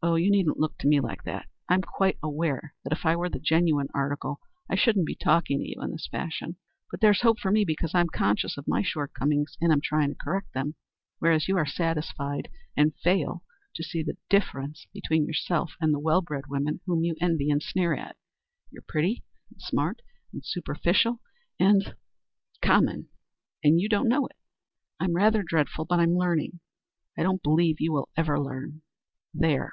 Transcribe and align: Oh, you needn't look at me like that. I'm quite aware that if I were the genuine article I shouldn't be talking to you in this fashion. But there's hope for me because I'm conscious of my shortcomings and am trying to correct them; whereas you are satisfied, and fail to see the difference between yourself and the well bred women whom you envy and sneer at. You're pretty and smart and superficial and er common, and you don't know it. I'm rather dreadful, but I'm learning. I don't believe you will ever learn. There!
Oh, 0.00 0.14
you 0.14 0.30
needn't 0.30 0.60
look 0.60 0.74
at 0.78 0.86
me 0.86 1.00
like 1.00 1.24
that. 1.24 1.48
I'm 1.68 1.82
quite 1.82 2.18
aware 2.22 2.72
that 2.84 2.92
if 2.92 3.04
I 3.04 3.16
were 3.16 3.28
the 3.28 3.40
genuine 3.40 3.88
article 3.92 4.38
I 4.70 4.76
shouldn't 4.76 5.06
be 5.06 5.16
talking 5.16 5.58
to 5.58 5.68
you 5.68 5.82
in 5.82 5.90
this 5.90 6.06
fashion. 6.08 6.54
But 6.88 7.00
there's 7.00 7.22
hope 7.22 7.40
for 7.40 7.50
me 7.50 7.64
because 7.64 7.96
I'm 7.96 8.08
conscious 8.08 8.56
of 8.56 8.68
my 8.68 8.80
shortcomings 8.80 9.56
and 9.60 9.72
am 9.72 9.80
trying 9.82 10.10
to 10.10 10.14
correct 10.14 10.54
them; 10.54 10.76
whereas 11.18 11.48
you 11.48 11.56
are 11.56 11.66
satisfied, 11.66 12.48
and 12.76 12.94
fail 13.02 13.42
to 13.74 13.82
see 13.82 14.04
the 14.04 14.16
difference 14.30 14.86
between 14.94 15.26
yourself 15.26 15.72
and 15.80 15.92
the 15.92 15.98
well 15.98 16.22
bred 16.22 16.46
women 16.46 16.80
whom 16.86 17.02
you 17.02 17.16
envy 17.20 17.50
and 17.50 17.60
sneer 17.62 17.92
at. 17.92 18.16
You're 18.70 18.84
pretty 18.86 19.24
and 19.50 19.60
smart 19.60 20.00
and 20.32 20.42
superficial 20.44 21.20
and 21.58 21.84
er 21.88 21.98
common, 22.62 23.08
and 23.64 23.80
you 23.80 23.88
don't 23.88 24.08
know 24.08 24.26
it. 24.28 24.36
I'm 25.00 25.14
rather 25.14 25.42
dreadful, 25.42 25.84
but 25.86 25.98
I'm 25.98 26.14
learning. 26.16 26.60
I 27.18 27.24
don't 27.24 27.42
believe 27.42 27.80
you 27.80 27.92
will 27.92 28.08
ever 28.16 28.38
learn. 28.38 28.82
There! 29.34 29.72